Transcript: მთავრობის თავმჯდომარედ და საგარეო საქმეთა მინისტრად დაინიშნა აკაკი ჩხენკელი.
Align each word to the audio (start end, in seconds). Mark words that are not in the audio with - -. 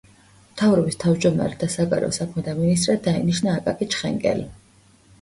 მთავრობის 0.53 0.97
თავმჯდომარედ 1.03 1.59
და 1.65 1.69
საგარეო 1.75 2.11
საქმეთა 2.19 2.57
მინისტრად 2.65 3.07
დაინიშნა 3.13 3.57
აკაკი 3.63 3.93
ჩხენკელი. 3.97 4.53